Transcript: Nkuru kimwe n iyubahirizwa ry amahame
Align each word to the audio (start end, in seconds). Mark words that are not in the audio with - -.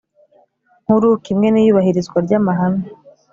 Nkuru 0.83 1.09
kimwe 1.25 1.47
n 1.49 1.55
iyubahirizwa 1.61 2.17
ry 2.25 2.33
amahame 2.39 2.85